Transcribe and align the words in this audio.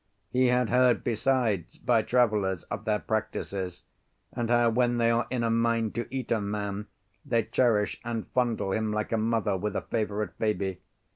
He 0.31 0.47
had 0.47 0.71
heard 0.71 1.03
besides, 1.03 1.77
by 1.77 2.01
travellers, 2.01 2.63
of 2.71 2.85
their 2.85 2.97
practices, 2.97 3.83
and 4.33 4.49
how 4.49 4.71
when 4.71 4.97
they 4.97 5.11
are 5.11 5.27
in 5.29 5.43
a 5.43 5.51
mind 5.51 5.93
to 5.93 6.07
eat 6.09 6.31
a 6.31 6.41
man, 6.41 6.87
they 7.23 7.43
cherish 7.43 7.99
and 8.03 8.25
fondle 8.29 8.71
him 8.71 8.91
like 8.91 9.11
a 9.11 9.17
mother 9.17 9.55
with 9.57 9.75
a 9.75 9.81
favourite 9.81 10.35
baby. 10.39 10.79